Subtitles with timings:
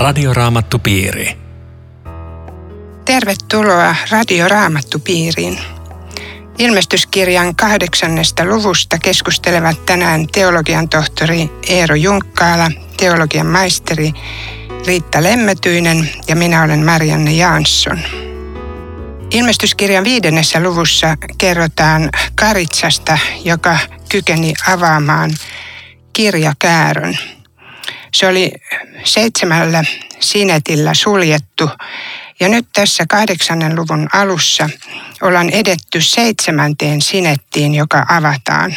[0.00, 1.36] Radioraamattupiiri.
[3.04, 5.58] Tervetuloa Radioraamattupiiriin.
[6.58, 14.12] Ilmestyskirjan kahdeksannesta luvusta keskustelevat tänään teologian tohtori Eero Junkkaala, teologian maisteri
[14.86, 17.98] Riitta Lemmetyinen ja minä olen Marianne Jansson.
[19.30, 23.78] Ilmestyskirjan viidennessä luvussa kerrotaan Karitsasta, joka
[24.08, 25.30] kykeni avaamaan
[26.12, 27.18] kirjakäärön.
[28.14, 28.52] Se oli
[29.04, 29.84] seitsemällä
[30.20, 31.70] sinetillä suljettu
[32.40, 34.70] ja nyt tässä kahdeksannen luvun alussa
[35.22, 38.76] ollaan edetty seitsemänteen sinettiin, joka avataan.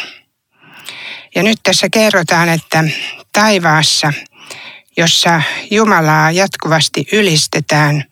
[1.34, 2.84] Ja nyt tässä kerrotaan, että
[3.32, 4.12] taivaassa,
[4.96, 8.04] jossa Jumalaa jatkuvasti ylistetään,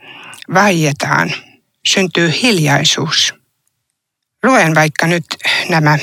[0.54, 1.32] vaietaan,
[1.86, 3.34] syntyy hiljaisuus.
[4.42, 5.24] Luen vaikka nyt
[5.68, 5.98] nämä,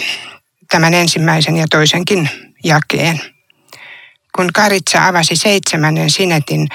[0.71, 2.29] tämän ensimmäisen ja toisenkin
[2.63, 3.38] jakeen.
[4.35, 6.67] Kun Karitsa avasi seitsemännen sinetin,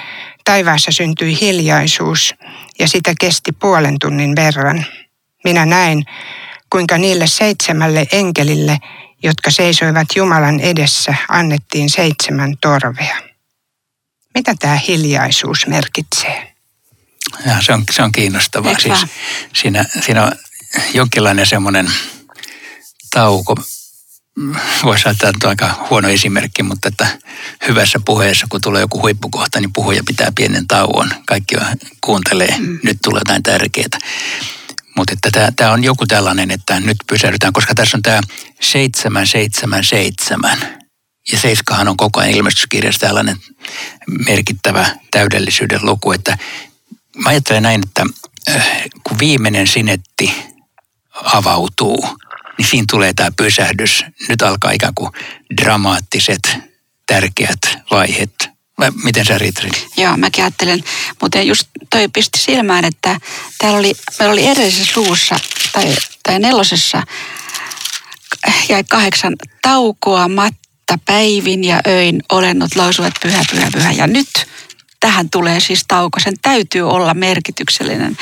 [0.44, 2.34] taivaassa syntyi hiljaisuus
[2.78, 4.86] ja sitä kesti puolen tunnin verran.
[5.44, 6.04] Minä näin,
[6.70, 8.78] kuinka niille seitsemälle enkelille,
[9.22, 13.16] jotka seisoivat Jumalan edessä, annettiin seitsemän torvea.
[14.34, 16.54] Mitä tämä hiljaisuus merkitsee?
[17.46, 18.78] Ja se, on, se on kiinnostavaa.
[18.78, 19.06] Siis
[19.54, 20.32] siinä, siinä on
[20.94, 21.92] jonkinlainen semmoinen
[23.10, 23.56] tauko,
[24.84, 27.06] voisi ajatella, että on aika huono esimerkki, mutta että
[27.68, 31.10] hyvässä puheessa, kun tulee joku huippukohta, niin puhuja pitää pienen tauon.
[31.26, 31.54] Kaikki
[32.00, 32.78] kuuntelee, mm.
[32.82, 33.98] nyt tulee jotain tärkeää.
[34.96, 38.20] Mutta että tämä on joku tällainen, että nyt pysähdytään, koska tässä on tämä
[38.60, 40.58] 777.
[41.32, 43.36] Ja seiskahan on koko ajan ilmestyskirjassa tällainen
[44.26, 46.38] merkittävä täydellisyyden luku, että
[47.16, 48.06] mä ajattelen näin, että
[48.56, 50.34] äh, kun viimeinen sinetti
[51.14, 52.08] avautuu–
[52.58, 54.04] niin siinä tulee tämä pysähdys.
[54.28, 55.10] Nyt alkaa ikään kuin
[55.62, 56.56] dramaattiset,
[57.06, 57.60] tärkeät
[57.90, 58.54] vaiheet.
[59.04, 59.70] Miten sä Ritri?
[59.96, 60.84] Joo, mäkin ajattelen.
[61.22, 63.20] Mutta just toi pisti silmään, että
[63.58, 65.36] täällä oli, meillä oli edellisessä luvussa
[65.72, 67.02] tai, tai nelosessa
[68.68, 73.92] jäi kahdeksan taukoa, matta, päivin ja öin olennot lausuvat pyhä, pyhä, pyhä.
[73.92, 74.46] Ja nyt
[75.00, 76.20] tähän tulee siis tauko.
[76.20, 78.16] Sen täytyy olla merkityksellinen.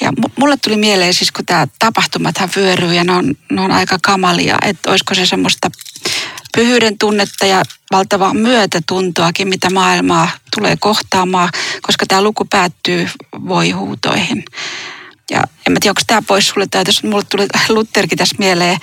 [0.00, 3.98] Ja mulle tuli mieleen siis, kun tämä tapahtumathan vyöryy ja ne on, ne on aika
[4.02, 5.70] kamalia, että olisiko se semmoista
[6.56, 11.48] pyhyyden tunnetta ja valtavaa myötätuntoakin, mitä maailmaa tulee kohtaamaan,
[11.82, 13.08] koska tämä luku päättyy
[13.48, 14.44] voihuutoihin.
[15.30, 18.78] Ja en mä tiedä, onko tämä pois sulle tai jos mulle tuli Lutherkin tässä mieleen,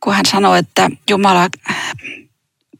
[0.00, 1.48] kun hän sanoi, että Jumala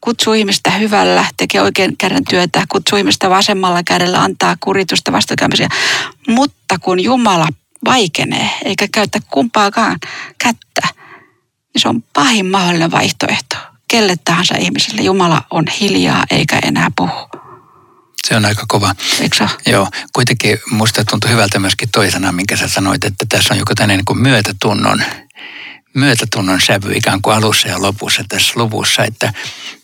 [0.01, 5.69] kutsuu ihmistä hyvällä, tekee oikein käden työtä, kutsuu ihmistä vasemmalla kädellä, antaa kuritusta vastakäymisiä.
[6.27, 7.47] Mutta kun Jumala
[7.85, 9.99] vaikenee eikä käytä kumpaakaan
[10.37, 10.87] kättä,
[11.73, 13.55] niin se on pahin mahdollinen vaihtoehto.
[13.87, 17.41] Kelle tahansa ihmiselle Jumala on hiljaa eikä enää puhu.
[18.27, 18.95] Se on aika kova.
[19.21, 23.59] Eikö se Joo, kuitenkin musta tuntui hyvältä myöskin toisena, minkä sä sanoit, että tässä on
[23.59, 25.03] joku tämmöinen niin myötätunnon,
[25.93, 29.33] myötätunnon sävy ikään kuin alussa ja lopussa tässä luvussa, että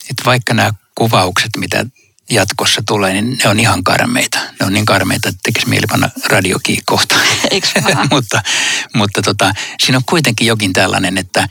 [0.10, 1.86] että vaikka nämä kuvaukset, mitä
[2.30, 4.40] jatkossa tulee, niin ne on ihan karmeita.
[4.60, 7.16] Ne on niin karmeita, että tekisi mieli panna radiokiikkohta.
[8.12, 8.42] mutta
[8.96, 11.48] mutta tota, siinä on kuitenkin jokin tällainen, että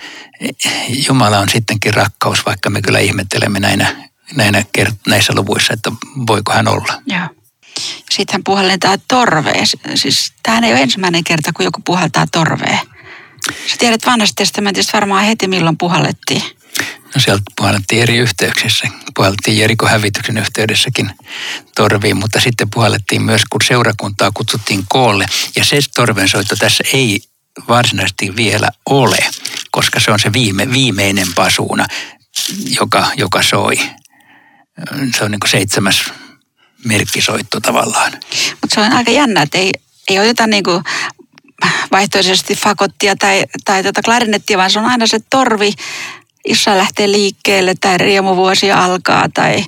[1.08, 4.64] Jumala on sittenkin rakkaus, vaikka me kyllä ihmettelemme näinä, näinä
[5.06, 5.92] näissä luvuissa, että
[6.26, 7.02] voiko hän olla.
[7.06, 7.28] Joo.
[8.10, 9.66] Sitten hän puhaltaa torveen.
[9.94, 12.78] Siis tämähän ei ole ensimmäinen kerta, kun joku puhaltaa torveen.
[13.66, 16.42] Sä tiedät vanhasta testamentista varmaan heti, milloin puhallettiin.
[17.14, 18.88] No sieltä puhallettiin eri yhteyksissä.
[19.14, 21.10] Puhallettiin Jerikon hävityksen yhteydessäkin
[21.76, 25.26] torviin, mutta sitten puhallettiin myös, kun seurakuntaa kutsuttiin koolle.
[25.56, 27.20] Ja se torvensoitto tässä ei
[27.68, 29.18] varsinaisesti vielä ole,
[29.70, 31.86] koska se on se viime, viimeinen pasuuna,
[32.80, 33.76] joka, joka soi.
[35.18, 36.12] Se on niin kuin seitsemäs
[36.84, 38.12] merkkisoitto tavallaan.
[38.60, 39.72] Mutta se on aika jännä, että ei,
[40.08, 40.84] ei oteta niin kuin
[41.92, 45.72] vaihtoehtoisesti fakottia tai, tai tota klarinettia, vaan se on aina se torvi
[46.48, 49.64] jossa lähtee liikkeelle tai riemuvuosi alkaa tai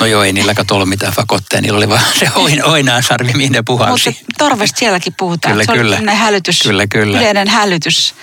[0.00, 3.32] No joo, ei niillä kato ollut mitään fakotteja, niillä oli vaan se oin, oinaan sarvi,
[3.32, 4.10] mihin ne puhalsi.
[4.10, 5.52] Mutta torvesta sielläkin puhutaan.
[5.52, 5.96] Kyllä, se kyllä.
[5.96, 7.18] On hälytys, kyllä, kyllä.
[7.18, 8.14] yleinen hälytys.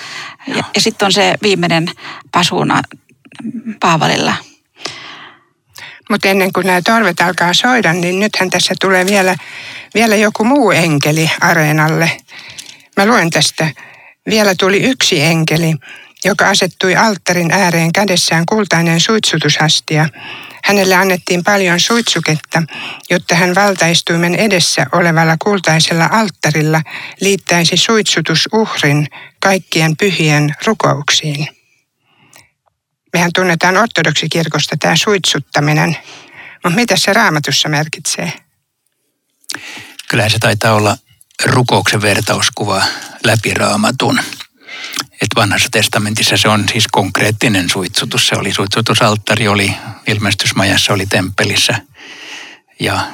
[0.47, 1.91] Ja, ja sitten on se viimeinen
[2.31, 2.81] pasuuna
[3.79, 4.33] Paavalilla.
[6.09, 9.35] Mutta ennen kuin nämä torvet alkaa soida, niin nythän tässä tulee vielä,
[9.95, 12.17] vielä joku muu enkeli areenalle.
[12.97, 13.71] Mä luen tästä.
[14.29, 15.75] Vielä tuli yksi enkeli,
[16.25, 20.09] joka asettui alttarin ääreen kädessään kultainen suitsutushastia.
[20.63, 22.63] Hänelle annettiin paljon suitsuketta,
[23.09, 26.81] jotta hän valtaistuimen edessä olevalla kultaisella alttarilla
[27.21, 29.07] liittäisi suitsutusuhrin
[29.39, 31.47] kaikkien pyhien rukouksiin.
[33.13, 35.97] Mehän tunnetaan ortodoksikirkosta tämä suitsuttaminen,
[36.63, 38.33] Mutta mitä se raamatussa merkitsee?
[40.09, 40.97] Kyllähän se taitaa olla
[41.45, 42.83] rukouksen vertauskuva
[43.25, 44.19] läpi raamatun.
[45.21, 48.27] Et vanhassa testamentissa se on siis konkreettinen suitsutus.
[48.27, 49.75] Se oli suitsutusalttari, oli
[50.07, 51.81] ilmestysmajassa, oli temppelissä
[52.79, 53.07] ja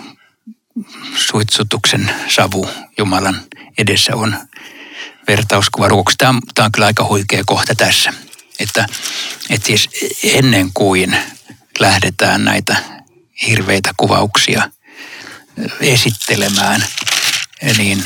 [1.15, 3.41] suitsutuksen savu Jumalan
[3.77, 4.37] edessä on
[5.27, 6.25] vertauskuva rukouksesta.
[6.25, 8.13] Tämä, tämä on kyllä aika huikea kohta tässä.
[8.59, 8.85] Että,
[9.49, 9.89] että siis
[10.23, 11.17] ennen kuin
[11.79, 12.75] lähdetään näitä
[13.47, 14.71] hirveitä kuvauksia
[15.81, 16.85] esittelemään,
[17.77, 18.03] niin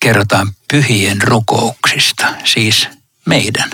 [0.00, 2.88] kerrotaan pyhien rukouksista, siis
[3.26, 3.70] meidän.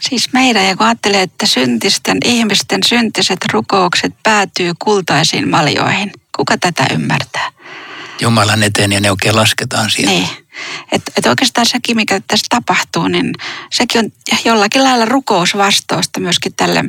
[0.00, 6.12] Siis meidän, ja kun ajattelee, että syntisten ihmisten syntiset rukoukset päätyy kultaisiin maljoihin.
[6.36, 7.52] Kuka tätä ymmärtää?
[8.20, 10.12] Jumalan eteen ja ne oikein lasketaan siellä.
[10.12, 10.28] Niin.
[10.92, 13.34] Että et oikeastaan sekin, mikä tässä tapahtuu, niin
[13.72, 14.10] sekin on
[14.44, 16.84] jollakin lailla rukousvastausta myöskin tälle,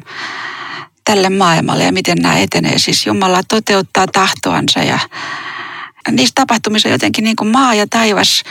[1.04, 2.80] tälle maailmalle ja miten nämä etenee.
[2.80, 5.00] Siis Jumala toteuttaa tahtoansa ja
[6.12, 8.44] niissä tapahtumissa on jotenkin niin kuin maa ja taivas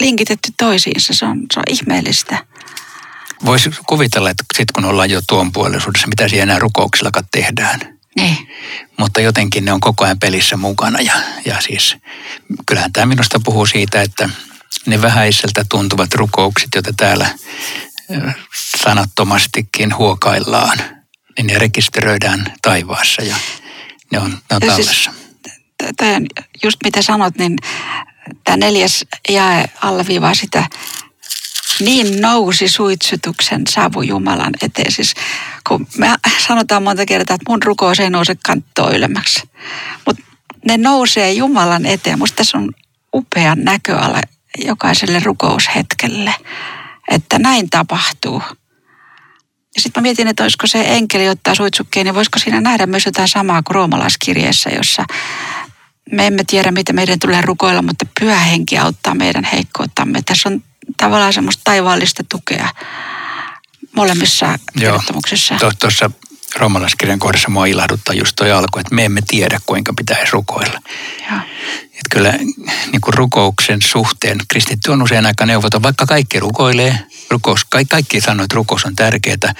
[0.00, 1.14] linkitetty toisiinsa.
[1.14, 2.46] Se on, se on ihmeellistä.
[3.44, 7.80] Voisi kuvitella, että sitten kun ollaan jo tuon puolisuudessa, mitä siellä enää rukouksillakaan tehdään.
[8.16, 8.48] Niin.
[8.98, 11.00] Mutta jotenkin ne on koko ajan pelissä mukana.
[11.00, 11.14] Ja,
[11.44, 11.96] ja siis
[12.66, 14.28] kyllähän tämä minusta puhuu siitä, että
[14.86, 17.28] ne vähäiseltä tuntuvat rukoukset, joita täällä
[18.84, 20.78] sanattomastikin huokaillaan,
[21.36, 23.36] niin ne rekisteröidään taivaassa ja
[24.12, 25.10] ne on, ne on siis tallessa.
[25.12, 25.23] Siis,
[26.16, 26.26] on
[26.64, 27.56] just mitä sanot, niin
[28.44, 30.66] tämä neljäs jae alleviivaa sitä,
[31.80, 34.92] niin nousi suitsutuksen savu Jumalan eteen.
[34.92, 35.14] Siis
[35.68, 36.14] kun me
[36.46, 39.42] sanotaan monta kertaa, että mun rukous ei nouse kanttoa ylemmäksi.
[40.06, 40.22] Mutta
[40.66, 42.18] ne nousee Jumalan eteen.
[42.18, 42.70] Musta tässä on
[43.14, 44.20] upea näköala
[44.64, 46.34] jokaiselle rukoushetkelle,
[47.10, 48.42] että näin tapahtuu.
[49.76, 53.06] Ja sitten mä mietin, että olisiko se enkeli ottaa suitsukkeen, niin voisiko siinä nähdä myös
[53.06, 55.04] jotain samaa kuin roomalaiskirjeessä, jossa
[56.12, 60.22] me emme tiedä, mitä meidän tulee rukoilla, mutta pyhä henki auttaa meidän heikkouttamme.
[60.22, 60.62] Tässä on
[60.96, 62.68] tavallaan semmoista taivaallista tukea
[63.96, 65.54] molemmissa kertomuksissa.
[65.78, 66.10] Tuossa
[66.56, 70.80] roomalaiskirjan kohdassa mua ilahduttaa just toi alku, että me emme tiedä, kuinka pitäisi rukoilla.
[71.30, 71.40] Joo.
[71.84, 72.32] Että kyllä
[72.92, 76.98] niin kuin rukouksen suhteen kristitty on usein aika neuvoton, vaikka kaikki rukoilee,
[77.30, 79.54] rukous, kaikki, kaikki sanoo, että rukous on tärkeää,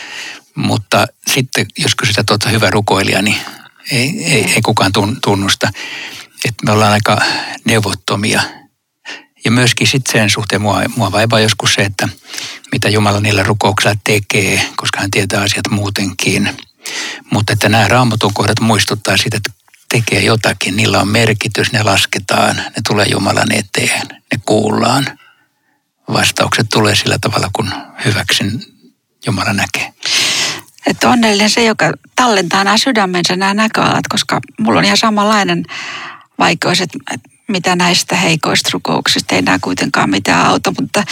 [0.55, 3.37] mutta sitten jos kysytään tuota hyvä rukoilija, niin
[3.91, 4.93] ei, ei, ei kukaan
[5.23, 5.71] tunnusta,
[6.45, 7.19] että me ollaan aika
[7.65, 8.43] neuvottomia–
[9.45, 12.09] ja myöskin sitten sen suhteen mua, mua vaivaa joskus se, että
[12.73, 16.57] mitä Jumala niillä rukouksilla tekee, koska hän tietää asiat muutenkin.
[17.33, 19.51] Mutta että nämä raamatun kohdat muistuttaa siitä, että
[19.89, 25.19] tekee jotakin, niillä on merkitys, ne lasketaan, ne tulee Jumalan eteen, ne kuullaan.
[26.13, 27.73] Vastaukset tulee sillä tavalla, kun
[28.05, 28.63] hyväksin
[29.27, 29.93] Jumala näkee.
[30.87, 35.65] Että onnellinen se, joka tallentaa nämä sydämensä, nämä näköalat, koska mulla on ihan samanlainen
[36.39, 36.99] vaikeus, että
[37.49, 41.05] mitä näistä heikoista rukouksista ei enää kuitenkaan mitään auta, mutta,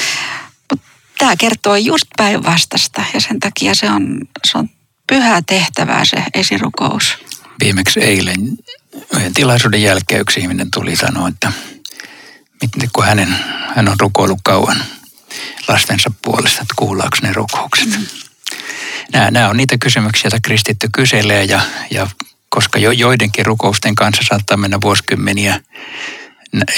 [0.71, 0.89] mutta
[1.19, 4.71] tämä kertoo just päinvastasta ja sen takia se on, se on
[5.07, 7.19] pyhää tehtävää se esirukous.
[7.65, 8.59] Viimeksi eilen
[9.17, 11.53] yhden tilaisuuden jälkeen yksi ihminen tuli sanoa, että
[12.63, 13.37] miten, kun hänen,
[13.77, 14.85] hän on rukoillut kauan
[15.69, 17.89] lastensa puolesta, että kuullaanko ne rukoukset.
[17.89, 18.07] Mm.
[19.13, 22.11] Nämä, nämä on niitä kysymyksiä, joita kristitty kyselee ja, ja
[22.55, 25.61] koska jo, joidenkin rukousten kanssa saattaa mennä vuosikymmeniä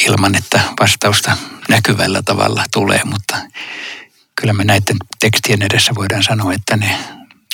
[0.07, 1.37] ilman, että vastausta
[1.69, 3.37] näkyvällä tavalla tulee, mutta
[4.41, 6.99] kyllä me näiden tekstien edessä voidaan sanoa, että ne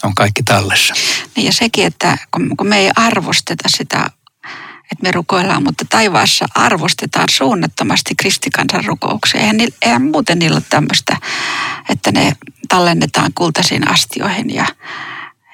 [0.02, 0.94] on kaikki tallessa.
[1.36, 4.10] Niin ja sekin, että kun me ei arvosteta sitä,
[4.92, 9.40] että me rukoillaan, mutta taivaassa arvostetaan suunnattomasti kristikansan rukouksia.
[9.40, 11.16] Eihän, eihän muuten niillä tämmöistä,
[11.88, 12.32] että ne
[12.68, 14.66] tallennetaan kultaisiin astioihin ja,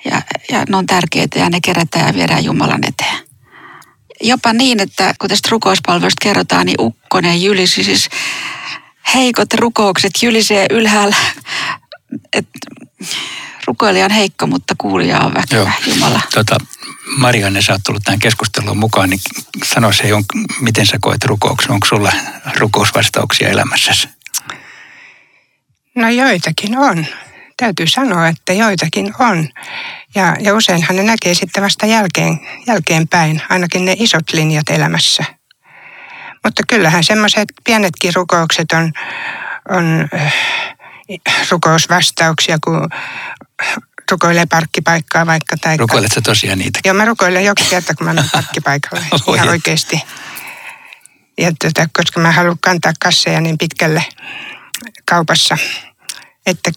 [0.04, 3.26] ja, ja ne on tärkeitä ja ne kerätään ja viedään Jumalan eteen
[4.20, 8.08] jopa niin, että kun tästä rukouspalvelusta kerrotaan, niin ukkonen jylisi siis
[9.14, 11.16] heikot rukoukset jylisee ylhäällä.
[12.32, 12.48] Et
[13.66, 15.94] rukoilija on heikko, mutta kuulija on väkevä, Joo.
[15.94, 16.20] Jumala.
[16.34, 16.56] Tota,
[17.16, 19.20] Marianne, sä oot tullut tähän keskusteluun mukaan, niin
[19.64, 20.04] sano se,
[20.60, 21.70] miten sä koet rukouksen?
[21.70, 22.12] Onko sulla
[22.56, 24.08] rukousvastauksia elämässäsi?
[25.94, 27.06] No joitakin on.
[27.56, 29.48] Täytyy sanoa, että joitakin on.
[30.14, 35.24] Ja, ja useinhan ne näkee sitten vasta jälkeen, jälkeenpäin, ainakin ne isot linjat elämässä.
[36.44, 38.92] Mutta kyllähän semmoiset pienetkin rukoukset on,
[39.68, 40.34] on äh,
[41.50, 42.88] rukousvastauksia, kun
[44.10, 45.56] rukoilee parkkipaikkaa vaikka.
[45.56, 46.80] Tai Rukoiletko tosiaan niitä?
[46.84, 49.04] Joo, mä rukoilen joka kerta, kun mä menen parkkipaikalle.
[49.36, 50.02] ihan oikeasti.
[51.38, 54.04] Ja tuota, koska mä haluan kantaa kasseja niin pitkälle
[55.10, 55.58] kaupassa,
[56.46, 56.70] Että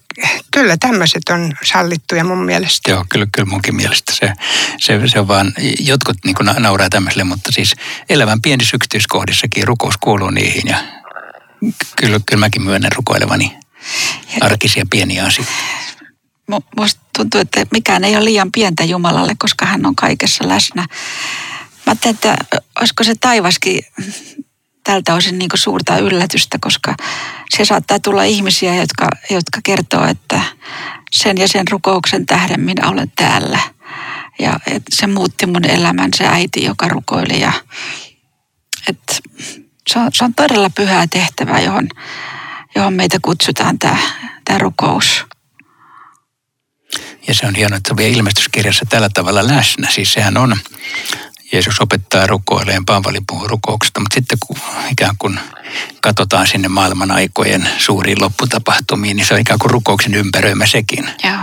[0.52, 2.92] kyllä tämmöiset on sallittuja mun mielestä.
[2.92, 4.34] Joo, kyllä, kyllä munkin mielestä se,
[4.80, 7.76] se, se on vaan, jotkut niin nauraa tämmöiselle, mutta siis
[8.10, 10.78] elävän pienissä yksityiskohdissakin rukous kuuluu niihin ja
[11.96, 13.58] kyllä, kyllä mäkin myönnän rukoilevani
[14.42, 15.52] arkisia pieniä asioita.
[16.78, 20.82] Musta tuntuu, että mikään ei ole liian pientä Jumalalle, koska hän on kaikessa läsnä.
[20.82, 20.88] Mä
[21.86, 22.38] ajattelin, että
[22.80, 23.82] olisiko se taivaskin
[24.90, 26.96] tältä osin niin suurta yllätystä, koska
[27.50, 30.42] se saattaa tulla ihmisiä, jotka, jotka kertoo, että
[31.12, 33.60] sen ja sen rukouksen tähden minä olen täällä.
[34.40, 37.42] Ja et se muutti mun elämän, se äiti, joka rukoili.
[37.42, 37.52] Ja,
[38.88, 39.22] et,
[39.88, 41.90] se, on, se on todella pyhää tehtävää, johon,
[42.76, 43.98] johon meitä kutsutaan tämä,
[44.46, 45.26] tämä rukous.
[47.28, 49.92] Ja se on hienoa, että se on vielä ilmestyskirjassa tällä tavalla läsnä.
[49.92, 50.58] Siis sehän on
[51.52, 54.58] Jeesus opettaa rukoileen, Paavali puhuu rukouksesta, mutta sitten kun
[54.92, 55.40] ikään kuin
[56.02, 61.10] katsotaan sinne maailman aikojen suuriin lopputapahtumiin, niin se on ikään kuin rukouksen ympäröimä sekin.
[61.24, 61.40] Joo.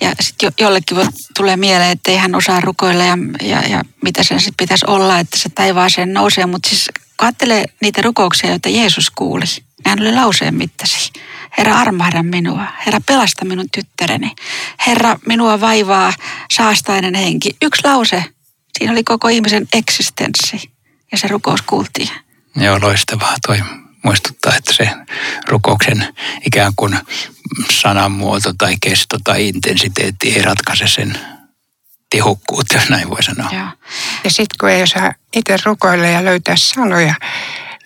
[0.00, 3.82] Ja sitten jo, jollekin voi, tulee mieleen, että ei hän osaa rukoilla ja, ja, ja
[4.02, 6.46] mitä sen sitten pitäisi olla, että se taivaaseen nousee.
[6.46, 9.44] Mutta siis katselee niitä rukouksia, joita Jeesus kuuli.
[9.86, 11.12] Hän oli lauseen mittasi.
[11.58, 12.66] Herra armahda minua.
[12.86, 14.32] Herra pelasta minun tyttäreni.
[14.86, 16.12] Herra minua vaivaa
[16.50, 17.56] saastainen henki.
[17.62, 18.24] Yksi lause
[18.78, 20.70] Siinä oli koko ihmisen eksistenssi
[21.12, 22.08] ja se rukous kuultiin.
[22.56, 23.34] Joo, loistavaa.
[23.46, 23.58] Toi
[24.04, 24.90] muistuttaa, että se
[25.48, 26.14] rukouksen
[26.46, 26.98] ikään kuin
[27.70, 31.18] sanamuoto tai kesto tai intensiteetti ei ratkaise sen
[32.10, 33.50] tehokkuutta, jos näin voi sanoa.
[33.52, 33.68] Joo.
[34.24, 37.14] Ja sitten kun ei osaa itse rukoilla ja löytää sanoja,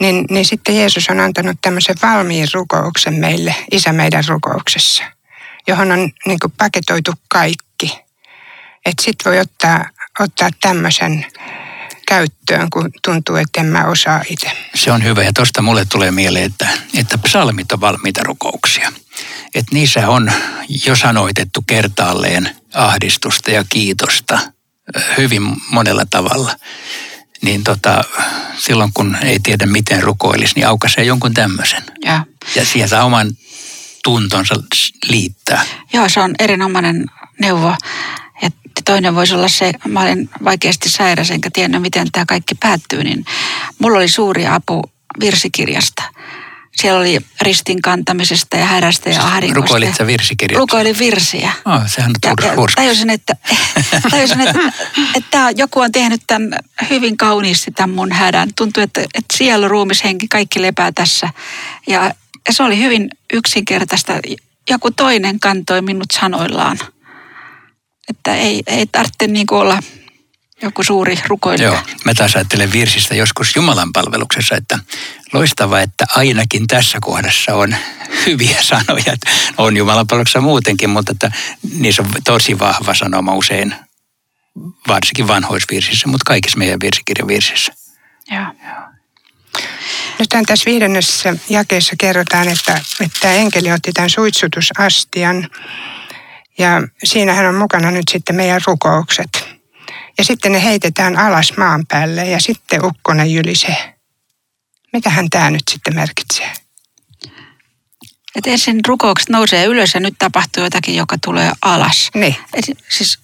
[0.00, 5.04] niin, niin sitten Jeesus on antanut tämmöisen valmiin rukouksen meille, Isä meidän rukouksessa,
[5.68, 7.98] johon on niin paketoitu kaikki.
[8.86, 9.84] Että sitten voi ottaa
[10.20, 11.26] ottaa tämmöisen
[12.08, 14.50] käyttöön, kun tuntuu, että en mä osaa itse.
[14.74, 18.92] Se on hyvä ja tuosta mulle tulee mieleen, että, että psalmit on valmiita rukouksia.
[19.54, 20.32] Että niissä on
[20.86, 24.38] jo sanoitettu kertaalleen ahdistusta ja kiitosta
[25.16, 26.56] hyvin monella tavalla.
[27.42, 28.04] Niin tota,
[28.58, 31.82] silloin kun ei tiedä miten rukoilisi, niin aukaisee jonkun tämmöisen.
[32.04, 32.24] Ja,
[32.54, 33.30] ja sieltä oman
[34.04, 34.54] tuntonsa
[35.08, 35.64] liittää.
[35.92, 37.06] Joo, se on erinomainen
[37.40, 37.76] neuvo.
[38.84, 43.24] Toinen voisi olla se, mä olen vaikeasti sairas enkä tiedä miten tämä kaikki päättyy, niin
[43.78, 44.82] mulla oli suuri apu
[45.20, 46.02] virsikirjasta.
[46.76, 49.60] Siellä oli ristin kantamisesta ja härästä ja ahdingosta.
[49.60, 50.58] Rukoilit sä virsikirjat?
[50.58, 51.52] Rukoilin virsiä.
[51.64, 53.36] Oh, sehän on ja, ja tajusin, että,
[54.10, 54.72] tajusin, että,
[55.14, 56.50] että joku on tehnyt tämän
[56.90, 58.48] hyvin kauniisti tämän mun hädän.
[58.56, 61.28] Tuntuu, että, että sielu, ruumis, henki, kaikki lepää tässä.
[61.86, 62.14] Ja,
[62.48, 64.12] ja se oli hyvin yksinkertaista.
[64.70, 66.78] Joku toinen kantoi minut sanoillaan.
[68.10, 69.82] Että ei, ei tarvitse niin olla
[70.62, 71.68] joku suuri rukoilija.
[71.68, 74.78] Joo, mä taas ajattelen virsistä joskus Jumalan palveluksessa, että
[75.32, 77.76] loistava, että ainakin tässä kohdassa on
[78.26, 79.16] hyviä sanoja.
[79.58, 81.32] On Jumalan palveluksessa muutenkin, mutta että
[81.74, 83.74] niissä on tosi vahva sanoma usein,
[84.88, 87.72] varsinkin vanhoisvirsissä, mutta kaikissa meidän virsikirjan virsissä.
[88.30, 88.46] Joo.
[88.68, 88.90] Joo.
[90.18, 95.48] Nyt tässä viidennessä jakeessa kerrotaan, että, että enkeli otti tämän suitsutusastian
[96.60, 99.48] ja siinähän on mukana nyt sitten meidän rukoukset.
[100.18, 103.94] Ja sitten ne heitetään alas maan päälle ja sitten ukkonen jylisee.
[104.92, 106.52] Mitähän tämä nyt sitten merkitsee?
[108.36, 112.10] Et ensin rukoukset nousee ylös ja nyt tapahtuu jotakin, joka tulee alas.
[112.14, 112.36] Niin.
[112.54, 113.18] Et siis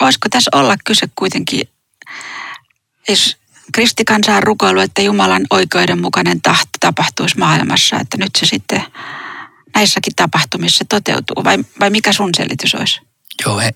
[0.00, 1.68] voisiko tässä olla kyse kuitenkin,
[3.08, 3.36] jos
[3.72, 8.84] kristikansa on rukoilu, että Jumalan oikeudenmukainen tahto tapahtuisi maailmassa, että nyt se sitten
[9.74, 11.44] näissäkin tapahtumissa toteutuu?
[11.44, 13.00] Vai, vai mikä sun selitys olisi?
[13.44, 13.74] Joo, en,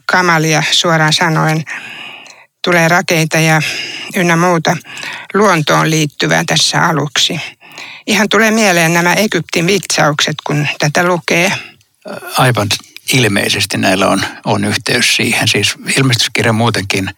[0.06, 1.64] kamalia suoraan sanoen.
[2.64, 3.62] Tulee rakeita ja
[4.16, 4.76] ynnä muuta
[5.34, 7.40] luontoon liittyvää tässä aluksi.
[8.06, 11.52] Ihan tulee mieleen nämä Egyptin vitsaukset, kun tätä lukee.
[12.38, 12.68] Aivan
[13.12, 15.48] ilmeisesti näillä on, on yhteys siihen.
[15.48, 17.10] Siis ilmestyskirja muutenkin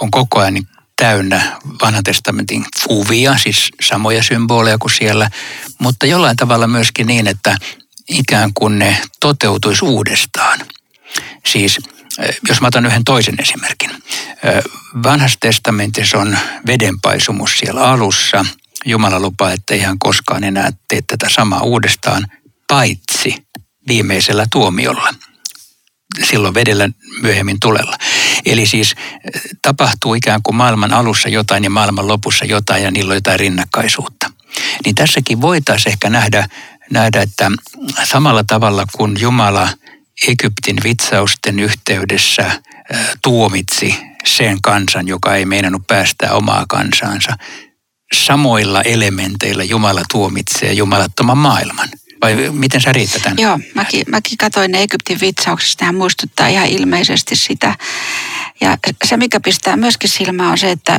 [0.00, 0.66] on koko ajan
[0.96, 5.30] täynnä vanhan testamentin kuvia, siis samoja symboleja kuin siellä,
[5.78, 7.56] mutta jollain tavalla myöskin niin, että
[8.08, 10.60] ikään kuin ne toteutuisi uudestaan.
[11.46, 11.78] Siis
[12.48, 13.90] jos mä otan yhden toisen esimerkin.
[15.02, 18.44] Vanhassa testamentissa on vedenpaisumus siellä alussa.
[18.84, 22.26] Jumala lupaa, että ihan koskaan enää tee tätä samaa uudestaan,
[22.68, 23.34] paitsi
[23.88, 25.14] viimeisellä tuomiolla–
[26.22, 26.88] silloin vedellä
[27.22, 27.96] myöhemmin tulella.
[28.46, 28.94] Eli siis
[29.62, 34.30] tapahtuu ikään kuin maailman alussa jotain ja maailman lopussa jotain ja niillä on jotain rinnakkaisuutta.
[34.84, 36.48] Niin tässäkin voitaisiin ehkä nähdä,
[36.90, 37.50] nähdä, että
[38.04, 39.68] samalla tavalla kuin Jumala
[40.28, 42.42] Egyptin vitsausten yhteydessä
[42.94, 47.36] eh, tuomitsi sen kansan, joka ei meinannut päästää omaa kansaansa,
[48.14, 51.88] samoilla elementeillä Jumala tuomitsee jumalattoman maailman.
[52.22, 53.38] Vai miten sä riittät tämän?
[53.38, 55.84] Joo, mäkin, mäkin katsoin ne Egyptin vitsauksesta.
[55.84, 57.74] Hän muistuttaa ihan ilmeisesti sitä.
[58.60, 60.98] Ja se, mikä pistää myöskin silmään, on se, että,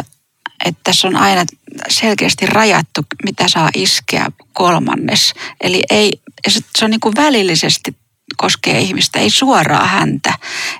[0.65, 1.45] että tässä on aina
[1.89, 5.33] selkeästi rajattu, mitä saa iskeä kolmannes.
[5.61, 7.95] Eli ei, se on niin kuin välillisesti
[8.37, 10.33] koskee ihmistä, ei suoraan häntä.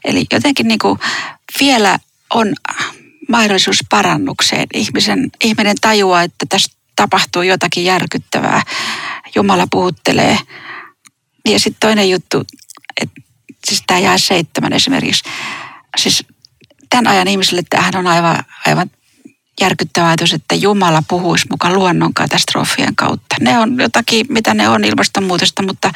[0.04, 1.00] Eli jotenkin niin kuin
[1.60, 2.00] vielä
[2.34, 2.54] on
[3.30, 4.68] mahdollisuus parannukseen.
[4.74, 8.62] Ihmisen, ihminen tajuaa, että tässä tapahtuu jotakin järkyttävää.
[9.36, 10.38] Jumala puhuttelee.
[11.46, 12.44] Ja sitten toinen juttu,
[13.02, 13.22] että
[13.68, 15.24] siis tämä jää seitsemän esimerkiksi.
[15.98, 16.26] Siis
[16.90, 18.92] tämän ajan ihmisille tämähän on aivan, aivan
[19.62, 23.36] järkyttävä ajatus, että Jumala puhuisi mukaan luonnon katastrofien kautta.
[23.40, 25.92] Ne on jotakin, mitä ne on ilmastonmuutosta, mutta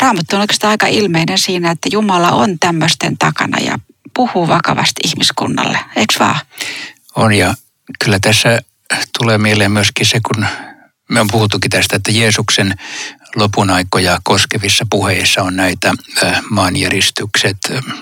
[0.00, 3.78] Raamattu on oikeastaan aika ilmeinen siinä, että Jumala on tämmöisten takana ja
[4.14, 5.78] puhuu vakavasti ihmiskunnalle.
[5.96, 6.40] Eikö vaan?
[7.16, 7.54] On ja
[8.04, 8.60] kyllä tässä
[9.18, 10.46] tulee mieleen myöskin se, kun
[11.08, 12.74] me on puhuttukin tästä, että Jeesuksen
[13.36, 15.94] lopun aikoja koskevissa puheissa on näitä
[16.50, 17.56] maanjäristykset,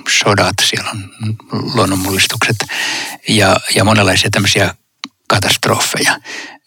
[0.09, 1.11] sodat, siellä on
[1.53, 2.57] luonnonmullistukset
[3.29, 4.75] ja, ja monenlaisia tämmöisiä
[5.27, 6.21] katastrofeja.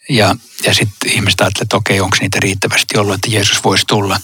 [0.10, 4.20] Ja, ja sitten ihmiset ajattelevat, että okei, onko niitä riittävästi ollut, että Jeesus voisi tulla.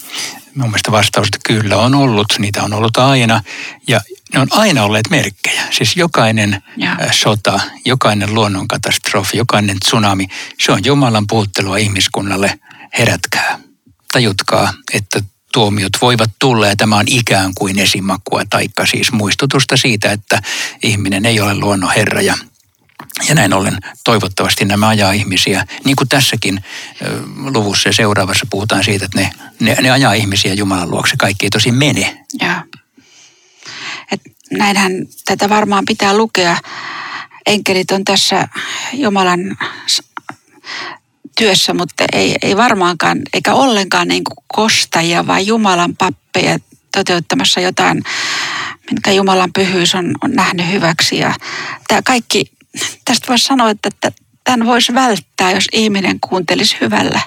[0.56, 3.42] Mun mielestä vastaus, että kyllä on ollut, niitä on ollut aina.
[3.88, 4.02] Ja
[4.34, 5.64] ne on aina olleet merkkejä.
[5.72, 6.98] Siis jokainen ja.
[7.12, 10.28] sota, jokainen luonnonkatastrofi, jokainen tsunami,
[10.60, 12.60] se on Jumalan puhuttelua ihmiskunnalle.
[12.98, 13.60] Herätkää,
[14.12, 15.22] tajutkaa, että
[15.54, 20.42] tuomiot voivat tulla ja tämä on ikään kuin esimakua taikka siis muistutusta siitä, että
[20.84, 22.38] ihminen ei ole luonnon herra ja
[23.30, 26.64] ja näin ollen toivottavasti nämä ajaa ihmisiä, niin kuin tässäkin
[27.54, 31.16] luvussa ja seuraavassa puhutaan siitä, että ne, ne, ne ajaa ihmisiä Jumalan luokse.
[31.18, 32.26] Kaikki ei tosi mene.
[32.42, 32.64] Ja.
[34.12, 34.92] Et näinhän
[35.26, 36.58] tätä varmaan pitää lukea.
[37.46, 38.48] Enkelit on tässä
[38.94, 39.58] Jumalan
[41.38, 46.60] työssä, mutta ei, ei varmaankaan eikä ollenkaan niin kuin kostajia, vaan Jumalan pappeja
[46.92, 48.04] toteuttamassa jotain,
[48.92, 51.18] minkä Jumalan pyhyys on, on nähnyt hyväksi.
[51.18, 51.34] Ja
[51.88, 52.55] tämä kaikki
[53.06, 54.12] tästä voisi sanoa, että
[54.44, 57.22] tämän voisi välttää, jos ihminen kuuntelisi hyvällä.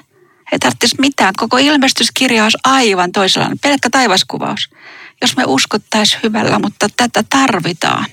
[0.52, 1.34] Ei tarvitsisi mitään.
[1.37, 4.70] Koko ilmestyskirja olisi aivan toisenlainen, pelkkä taivaskuvaus.
[5.20, 8.06] Jos me uskottaisiin hyvällä, mutta tätä tarvitaan.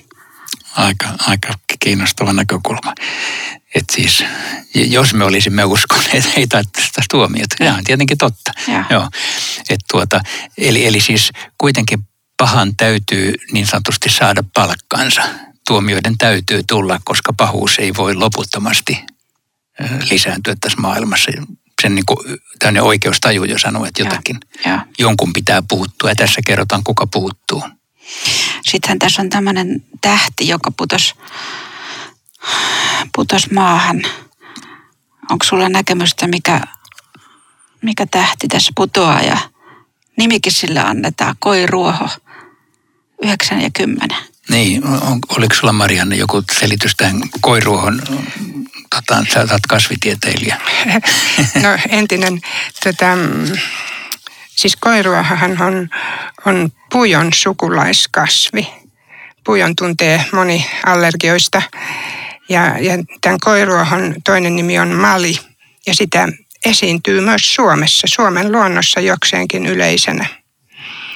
[0.76, 2.94] Aika, aika kiinnostava näkökulma.
[3.74, 4.24] Että siis,
[4.74, 7.56] jos me olisimme uskoneet, ei tarvitsisi tuomiota.
[7.58, 8.52] Tämä on tietenkin totta.
[8.68, 8.84] Ja.
[8.90, 9.08] Joo.
[9.70, 10.20] Et tuota,
[10.58, 11.98] eli, eli siis kuitenkin
[12.36, 15.22] pahan täytyy niin sanotusti saada palkkansa
[15.66, 19.04] tuomioiden täytyy tulla, koska pahuus ei voi loputtomasti
[20.10, 21.30] lisääntyä tässä maailmassa.
[21.82, 22.18] Sen niin kuin,
[22.58, 24.86] tämmöinen oikeustaju jo sanoo, että jotakin, ja, ja.
[24.98, 27.62] jonkun pitää puuttua ja tässä kerrotaan, kuka puuttuu.
[28.70, 31.14] Sittenhän tässä on tämmöinen tähti, joka putos,
[33.14, 34.02] putos maahan.
[35.30, 36.60] Onko sulla näkemystä, mikä,
[37.82, 39.38] mikä tähti tässä putoaa ja
[40.16, 42.08] nimikin sille annetaan, koiruoho,
[43.22, 44.08] 9 ja 10.
[44.50, 48.02] Niin, on, oliko sulla Marianne joku selitys tähän koiruohon?
[48.90, 50.56] Tota, sä olet kasvitieteilijä.
[51.62, 52.40] No entinen,
[52.84, 53.16] tätä,
[54.56, 55.88] siis koiruohahan on,
[56.46, 58.68] on pujon sukulaiskasvi.
[59.44, 61.62] Pujon tuntee moni allergioista.
[62.48, 65.38] Ja, ja tämän koiruohon toinen nimi on mali.
[65.86, 66.28] Ja sitä
[66.64, 70.26] esiintyy myös Suomessa, Suomen luonnossa jokseenkin yleisenä.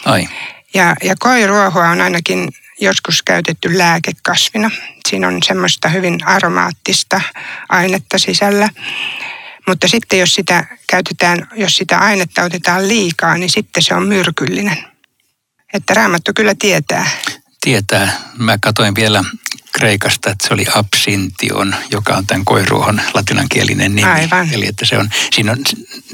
[0.04, 0.28] Ai.
[0.74, 2.48] Ja, ja koiruohoa on ainakin
[2.80, 4.70] joskus käytetty lääkekasvina.
[5.08, 7.20] Siinä on semmoista hyvin aromaattista
[7.68, 8.68] ainetta sisällä.
[9.68, 14.84] Mutta sitten jos sitä käytetään, jos sitä ainetta otetaan liikaa, niin sitten se on myrkyllinen.
[15.72, 17.06] Että raamattu kyllä tietää.
[17.60, 18.12] Tietää.
[18.38, 19.24] Mä katoin vielä
[19.72, 24.10] Kreikasta, että se oli absintion, joka on tämän koiruohon latinankielinen nimi.
[24.10, 24.48] Aivan.
[24.52, 25.58] Eli että se on, siinä on,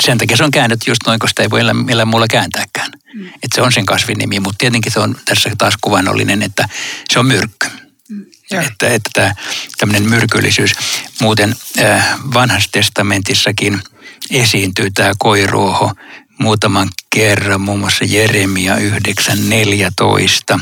[0.01, 2.91] sen takia se on käännetty just noin, koska sitä ei voi millään muulla kääntääkään.
[3.15, 3.27] Mm.
[3.27, 6.69] Että se on sen kasvin nimi, mutta tietenkin se on tässä taas kuvannollinen, että
[7.09, 7.69] se on myrkky.
[8.09, 8.27] Mm.
[8.51, 9.35] Että, että tämä
[9.79, 10.73] tämmöinen myrkyllisyys.
[11.21, 13.83] Muuten äh, vanhassa testamentissakin
[14.31, 15.93] esiintyy tämä koiruoho
[16.39, 20.61] muutaman kerran, muun muassa Jeremia 9.14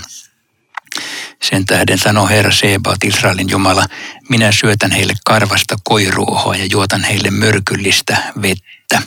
[1.43, 3.87] sen tähden sanoi Herra Sebaat, Israelin Jumala,
[4.29, 9.03] minä syötän heille karvasta koiruohoa ja juotan heille myrkyllistä vettä,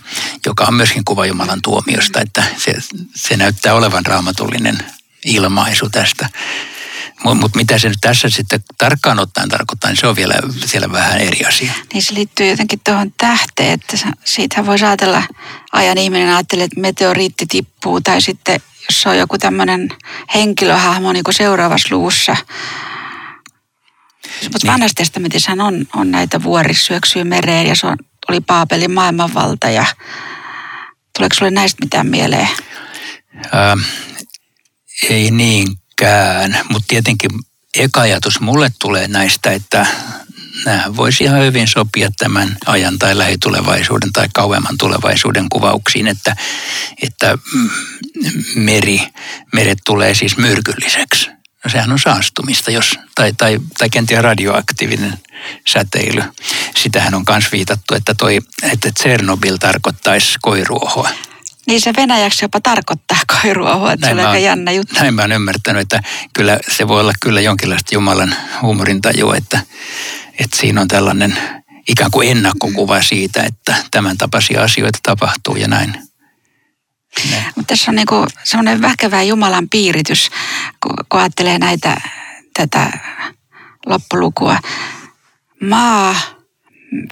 [0.45, 2.73] joka on myöskin kuva Jumalan tuomiosta, että se,
[3.15, 4.77] se näyttää olevan raamatullinen
[5.25, 6.29] ilmaisu tästä.
[7.23, 10.33] Mutta mut mitä se nyt tässä sitten tarkkaan ottaen tarkoittaa, niin se on vielä
[10.65, 11.73] siellä vähän eri asia.
[11.93, 15.23] Niin se liittyy jotenkin tuohon tähteen, että siitä voi ajatella,
[15.71, 19.89] ajan ihminen ajattelee, että meteoriitti tippuu tai sitten jos on joku tämmöinen
[20.33, 22.35] henkilöhahmo niin kuin seuraavassa luussa.
[24.43, 24.73] Mutta niin.
[24.73, 27.97] vanhassa testamentissa on, on näitä vuorisyöksyjä mereen ja se on,
[28.29, 29.85] oli Paapelin maailmanvalta ja
[31.17, 32.47] tuleeko sinulle näistä mitään mieleen?
[33.51, 33.77] Ää,
[35.09, 35.31] ei
[36.01, 37.31] niinkään, mutta tietenkin
[37.77, 39.85] eka ajatus mulle tulee näistä, että
[40.65, 46.35] nämä voisi ihan hyvin sopia tämän ajan tai lähitulevaisuuden tai kauemman tulevaisuuden kuvauksiin, että,
[47.01, 47.37] että
[48.55, 49.01] meri,
[49.53, 51.29] meret tulee siis myrkylliseksi.
[51.63, 55.13] No sehän on saastumista, jos, tai, tai, tai kenties radioaktiivinen
[55.67, 56.23] säteily.
[56.77, 58.39] Sitähän on myös viitattu, että, toi,
[58.71, 61.09] että Tsernobyl tarkoittaisi koiruohoa.
[61.67, 64.95] Niin se venäjäksi jopa tarkoittaa koiruohoa, että näin se on aika jännä juttu.
[64.99, 65.99] Näin mä oon ymmärtänyt, että
[66.33, 69.59] kyllä se voi olla kyllä jonkinlaista Jumalan huumorintajua, että,
[70.39, 71.37] että siinä on tällainen
[71.87, 76.07] ikään kuin ennakkokuva siitä, että tämän tapaisia asioita tapahtuu ja näin.
[77.55, 80.29] Mutta tässä on niinku semmoinen väkevä Jumalan piiritys,
[80.83, 82.01] kun, kun ajattelee näitä,
[82.53, 82.91] tätä
[83.85, 84.59] loppulukua.
[85.61, 86.15] Maa,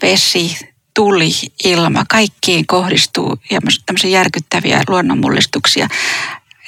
[0.01, 1.31] vesi, tuli,
[1.63, 3.39] ilma, kaikkiin kohdistuu
[3.85, 5.87] tämmöisiä järkyttäviä luonnonmullistuksia.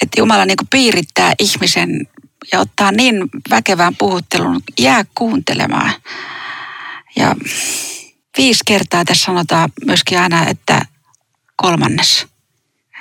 [0.02, 2.08] Että Jumala niinku piirittää ihmisen
[2.52, 5.94] ja ottaa niin väkevään puhuttelun, jää kuuntelemaan.
[7.16, 7.36] Ja
[8.38, 10.82] viisi kertaa tässä sanotaan myöskin aina, että
[11.56, 12.28] kolmannes.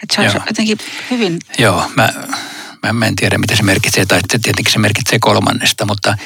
[0.03, 0.43] Että se on Joo.
[0.47, 0.79] jotenkin
[1.11, 1.39] hyvin...
[1.59, 2.13] Joo, mä,
[2.83, 6.17] mä, mä en tiedä mitä se merkitsee, tai tietenkin se merkitsee kolmannesta, mutta,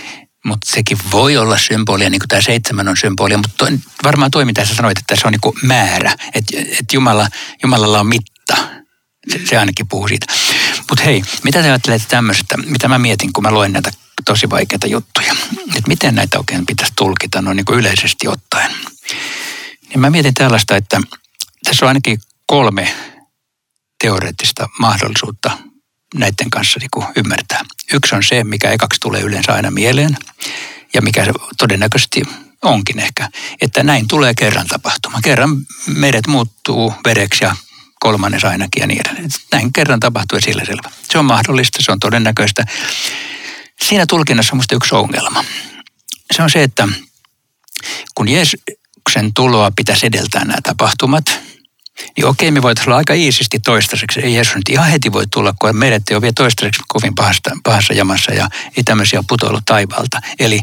[0.45, 4.45] mutta sekin voi olla symbolia, niin kuin tämä seitsemän on symbolia, mutta toi, varmaan toi,
[4.45, 7.29] mitä sä sanoit, että se on niin kuin määrä, että, että Jumala,
[7.63, 8.57] Jumalalla on mitta.
[9.29, 10.27] Se, se ainakin puhuu siitä.
[10.89, 13.91] Mutta hei, mitä te ajattelette tämmöisestä, mitä mä mietin, kun mä luen näitä
[14.25, 15.37] tosi vaikeita juttuja.
[15.53, 18.71] Että miten näitä oikein pitäisi tulkita noin niin kuin yleisesti ottaen.
[19.89, 21.01] Niin mä mietin tällaista, että
[21.65, 22.95] tässä on ainakin kolme
[24.03, 25.70] teoreettista mahdollisuutta
[26.15, 27.65] näiden kanssa niin kuin ymmärtää.
[27.93, 30.17] Yksi on se, mikä ekaksi tulee yleensä aina mieleen
[30.95, 32.23] ja mikä se todennäköisesti
[32.63, 33.29] onkin ehkä,
[33.61, 35.21] että näin tulee kerran tapahtuma.
[35.25, 37.57] Kerran meret muuttuu vereksi ja
[38.01, 39.31] kolmannes ainakin ja niin edelleen.
[39.53, 40.91] Näin kerran tapahtuu ja sillä selvä.
[41.03, 42.65] Se on mahdollista, se on todennäköistä.
[43.83, 45.45] Siinä tulkinnassa on minusta yksi ongelma.
[46.37, 46.89] Se on se, että
[48.15, 51.41] kun Jeesuksen tuloa pitäisi edeltää nämä tapahtumat,
[52.17, 54.21] niin okei, me voitaisiin olla aika iisisti toistaiseksi.
[54.21, 57.51] Ei Jeesus nyt ihan heti voi tulla, kun meidät ei ole vielä toistaiseksi kovin pahasta,
[57.65, 60.21] pahassa jamassa ja ei tämmöisiä putoillut taivaalta.
[60.39, 60.61] Eli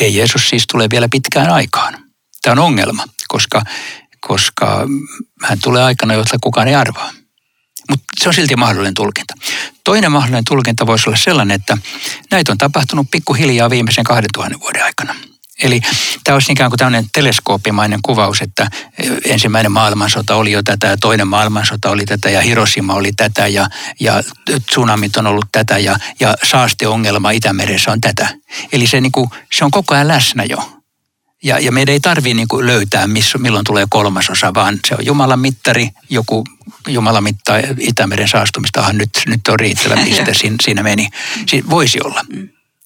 [0.00, 1.98] ei Jeesus siis tule vielä pitkään aikaan.
[2.42, 3.62] Tämä on ongelma, koska,
[4.20, 4.86] koska
[5.42, 7.10] hän tulee aikana, jota kukaan ei arvaa.
[7.90, 9.34] Mutta se on silti mahdollinen tulkinta.
[9.84, 11.78] Toinen mahdollinen tulkinta voisi olla sellainen, että
[12.30, 15.14] näitä on tapahtunut pikkuhiljaa viimeisen 2000 vuoden aikana.
[15.62, 15.80] Eli
[16.24, 18.70] tämä olisi ikään kuin tämmöinen teleskooppimainen kuvaus, että
[19.24, 23.68] ensimmäinen maailmansota oli jo tätä ja toinen maailmansota oli tätä ja Hiroshima oli tätä ja,
[24.00, 24.22] ja
[24.66, 28.28] tsunamit on ollut tätä ja, ja saasteongelma Itämeressä on tätä.
[28.72, 30.72] Eli se, niin kuin, se on koko ajan läsnä jo.
[31.44, 35.38] Ja, ja meidän ei tarvitse niin löytää, missä, milloin tulee kolmasosa, vaan se on Jumalan
[35.38, 36.44] mittari, joku
[36.88, 41.08] Jumalan mittaa Itämeren saastumistahan nyt, nyt on riittävä piste, siinä, siinä meni.
[41.46, 42.24] Siinä voisi olla.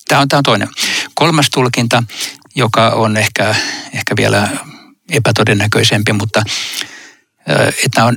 [0.08, 0.68] Tämä on, tämä on toinen.
[1.14, 2.02] Kolmas tulkinta,
[2.57, 3.55] joka on ehkä,
[3.92, 4.49] ehkä vielä
[5.11, 6.42] epätodennäköisempi, mutta
[7.85, 8.16] että nämä on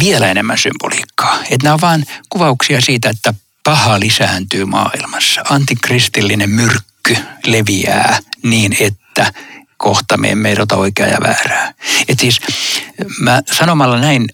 [0.00, 1.38] vielä enemmän symboliikkaa.
[1.42, 5.42] Että nämä on vain kuvauksia siitä, että paha lisääntyy maailmassa.
[5.48, 7.16] Antikristillinen myrkky
[7.46, 9.32] leviää niin, että
[9.76, 11.74] kohta me emme erota oikeaa ja väärää.
[12.08, 12.40] Et siis
[13.18, 14.28] mä sanomalla näin,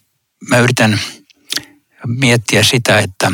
[0.49, 1.01] mä yritän
[2.07, 3.33] miettiä sitä, että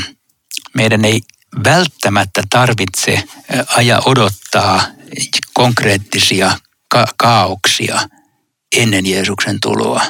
[0.74, 1.20] meidän ei
[1.64, 3.24] välttämättä tarvitse
[3.77, 4.87] aja odottaa
[5.53, 8.00] konkreettisia ka- kaauksia
[8.77, 10.03] ennen Jeesuksen tuloa,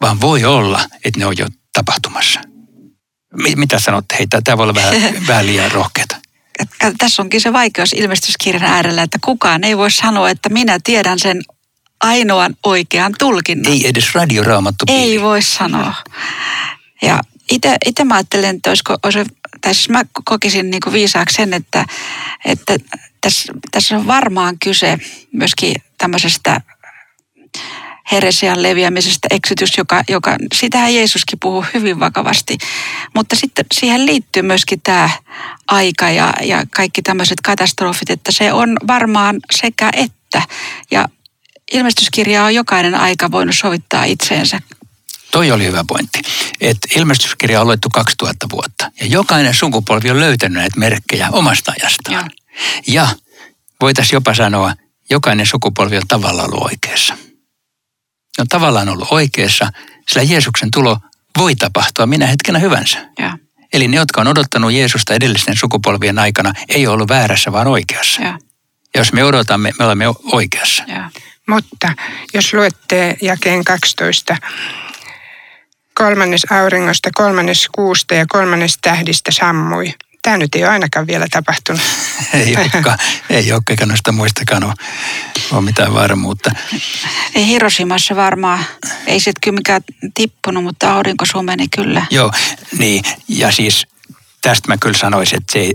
[0.00, 2.40] vaan voi olla, että ne on jo tapahtumassa.
[3.56, 4.16] Mitä sanotte?
[4.18, 4.94] Hei, tämä voi olla vähän,
[5.28, 6.16] vähän liian rohkeata.
[6.98, 11.42] Tässä onkin se vaikeus ilmestyskirjan äärellä, että kukaan ei voi sanoa, että minä tiedän sen
[12.00, 13.72] ainoan oikean tulkinnan.
[13.72, 14.84] Ei edes radioraamattu.
[14.88, 15.94] Ei voi sanoa.
[17.02, 17.20] Ja
[17.86, 19.24] itse mä ajattelen, että olisiko, olisiko
[19.60, 21.86] tässä mä kokisin niin kuin viisaaksi sen, että,
[22.44, 22.78] että
[23.20, 24.98] tässä, tässä on varmaan kyse
[25.32, 26.60] myöskin tämmöisestä
[28.12, 32.58] heresian leviämisestä, eksytys, joka, joka, sitähän Jeesuskin puhuu hyvin vakavasti.
[33.14, 35.10] Mutta sitten siihen liittyy myöskin tämä
[35.68, 40.42] aika ja, ja kaikki tämmöiset katastrofit, että se on varmaan sekä että.
[40.90, 41.08] Ja
[41.72, 44.60] ilmestyskirja on jokainen aika voinut sovittaa itseensä
[45.30, 46.22] Toi oli hyvä pointti.
[46.60, 48.90] Että ilmestyskirja on luettu 2000 vuotta.
[49.00, 52.14] Ja jokainen sukupolvi on löytänyt näitä merkkejä omasta ajastaan.
[52.14, 52.39] Ja,
[52.86, 53.08] ja
[53.80, 54.74] voitaisiin jopa sanoa,
[55.10, 57.14] jokainen sukupolvi on tavallaan ollut oikeassa.
[57.14, 59.72] Ne on tavallaan ollut oikeassa,
[60.08, 60.98] sillä Jeesuksen tulo
[61.38, 63.08] voi tapahtua minä hetkenä hyvänsä.
[63.18, 63.38] Ja.
[63.72, 68.22] Eli ne, jotka on odottanut Jeesusta edellisten sukupolvien aikana, ei ole ollut väärässä, vaan oikeassa.
[68.22, 68.38] Ja.
[68.94, 70.84] Ja jos me odotamme, me olemme oikeassa.
[70.86, 71.10] Ja.
[71.48, 71.92] Mutta
[72.34, 74.36] jos luette jakeen 12,
[75.94, 79.94] kolmannes auringosta, kolmannes kuusta ja kolmannes tähdistä sammui.
[80.22, 81.82] Tämä nyt ei ole ainakaan vielä tapahtunut.
[82.32, 82.98] ei olekaan,
[83.30, 84.74] ei ole, eikä noista muistakaan ole,
[85.52, 86.50] ole mitään varmuutta.
[87.34, 88.64] Ei Hiroshimassa varmaan,
[89.06, 89.82] ei se kyllä mikään
[90.14, 92.06] tippunut, mutta aurinko sumeni kyllä.
[92.10, 92.32] Joo,
[92.78, 93.86] niin ja siis
[94.42, 95.74] tästä mä kyllä sanoisin, että se ei,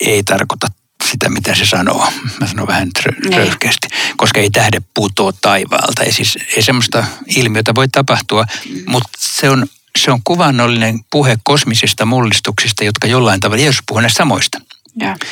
[0.00, 0.66] ei tarkoita
[1.04, 2.12] sitä, mitä se sanoo.
[2.40, 2.90] Mä sanon vähän
[3.34, 6.02] röyhkeästi, koska ei tähde putoa taivaalta.
[6.02, 8.82] Ei, siis, ei semmoista ilmiötä voi tapahtua, mm.
[8.86, 14.18] mutta se on, se on kuvannollinen puhe kosmisista mullistuksista, jotka jollain tavalla, Jeesus puhuu näistä
[14.18, 14.60] samoista.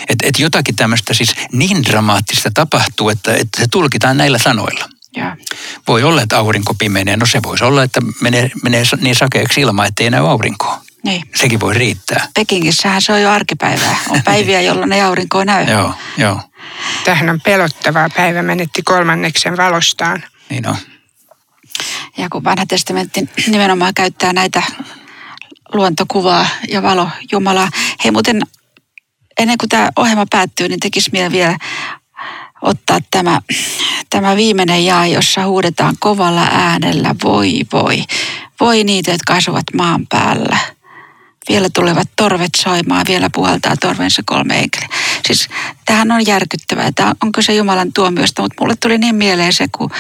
[0.09, 4.89] Että et jotakin tämmöistä siis niin dramaattista tapahtuu, että, että se tulkitaan näillä sanoilla.
[5.17, 5.37] Ja.
[5.89, 7.17] Voi olla, että aurinko pimenee.
[7.17, 10.81] No se voisi olla, että menee, menee niin sakeaksi ilma, että ei näy aurinkoa.
[11.05, 11.23] Niin.
[11.35, 12.29] Sekin voi riittää.
[12.35, 13.97] Pekingissähän se on jo arkipäivää.
[14.09, 15.65] On päiviä, jolloin ei aurinko näy.
[15.65, 16.41] joo, joo.
[17.05, 18.11] Tähän on pelottavaa.
[18.17, 20.25] Päivä menetti kolmanneksen valostaan.
[20.51, 20.77] Niin on.
[22.17, 24.63] Ja kun vanha testamentti nimenomaan käyttää näitä
[25.73, 27.69] luontokuvaa ja valo Jumalaa.
[28.05, 28.43] Hei muuten,
[29.39, 31.57] ennen kuin tämä ohjelma päättyy, niin tekisi mieleen vielä
[32.63, 33.41] ottaa tämä,
[34.11, 38.05] tämä viimeinen jaa, jossa huudetaan kovalla äänellä, voi voi.
[38.61, 40.59] Voi niitä, jotka asuvat maan päällä
[41.49, 44.89] vielä tulevat torvet soimaan, vielä puhaltaa torvensa kolme enkeliä.
[45.27, 45.49] Siis
[45.85, 46.93] tämähän on järkyttävää.
[46.93, 49.91] Tämä on kyse Jumalan tuomiosta, mutta mulle tuli niin mieleen se, kun,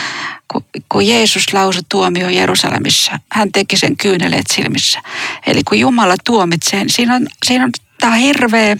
[0.52, 3.18] kun, kun Jeesus lausui tuomio Jerusalemissa.
[3.32, 5.02] Hän teki sen kyyneleet silmissä.
[5.46, 8.76] Eli kun Jumala tuomitsee, niin siinä on, siinä on tämä hirveä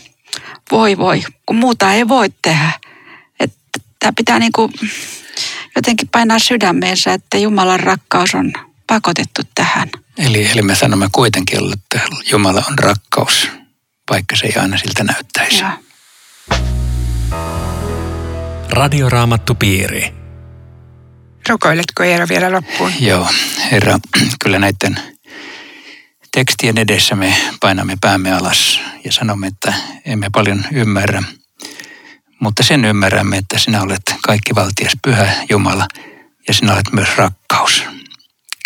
[0.71, 2.71] voi voi, kun muuta ei voi tehdä.
[3.41, 4.73] Että tämä pitää niin kuin
[5.77, 8.53] jotenkin painaa sydämeensä, että Jumalan rakkaus on
[8.87, 9.91] pakotettu tähän.
[10.19, 12.01] Eli, eli me sanomme kuitenkin, että
[12.31, 13.51] Jumala on rakkaus,
[14.11, 15.59] vaikka se ei aina siltä näyttäisi.
[15.59, 15.79] Ja.
[18.71, 20.15] Radioraamattu piiri.
[21.49, 22.93] Rukoiletko Eero vielä loppuun?
[23.01, 23.29] Joo,
[23.71, 23.99] Herra,
[24.45, 25.01] kyllä näiden
[26.35, 29.75] tekstien edessä me painamme päämme alas ja sanomme, että
[30.05, 31.23] emme paljon ymmärrä,
[32.41, 35.87] mutta sen ymmärrämme, että sinä olet kaikki valtias pyhä Jumala
[36.49, 37.85] ja sinä olet myös rakkaus.